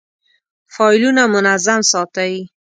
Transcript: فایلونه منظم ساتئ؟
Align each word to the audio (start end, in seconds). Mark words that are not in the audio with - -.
فایلونه 0.73 1.23
منظم 1.35 1.81
ساتئ؟ 1.91 2.33